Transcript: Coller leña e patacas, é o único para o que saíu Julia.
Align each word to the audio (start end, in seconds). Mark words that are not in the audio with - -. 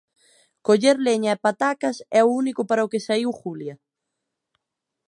Coller 0.65 0.97
leña 1.07 1.31
e 1.37 1.41
patacas, 1.45 1.97
é 2.19 2.21
o 2.25 2.33
único 2.41 2.61
para 2.69 2.85
o 2.85 2.91
que 2.91 3.03
saíu 3.07 3.31
Julia. 3.41 3.75